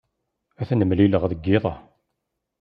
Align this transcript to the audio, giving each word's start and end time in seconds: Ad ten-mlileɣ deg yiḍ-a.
Ad 0.61 0.65
ten-mlileɣ 0.67 1.23
deg 1.31 1.39
yiḍ-a. 1.47 1.73